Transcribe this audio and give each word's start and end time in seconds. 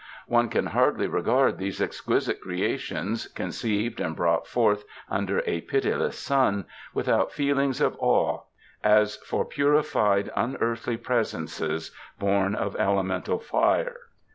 One 0.25 0.49
can 0.49 0.65
hardly 0.65 1.05
regard 1.05 1.59
these 1.59 1.79
exquisite 1.79 2.41
creations, 2.41 3.27
conceived 3.27 3.99
and 3.99 4.15
brought 4.15 4.47
forth 4.47 4.83
under 5.11 5.43
a 5.45 5.61
pitiless 5.61 6.17
sun, 6.17 6.65
without 6.91 7.31
feelings 7.31 7.79
of 7.79 7.95
awe, 7.99 8.41
as 8.83 9.17
for 9.17 9.45
purified 9.45 10.31
unearthly 10.35 10.97
presences 10.97 11.91
born 12.17 12.55
of 12.55 12.75
elemental 12.77 13.37
fire. 13.37 13.97